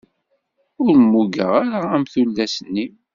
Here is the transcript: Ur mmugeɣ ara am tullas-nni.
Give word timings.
Ur 0.81 0.93
mmugeɣ 1.03 1.49
ara 1.61 1.79
am 1.95 2.03
tullas-nni. 2.11 2.85